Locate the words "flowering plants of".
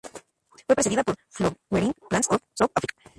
1.29-2.39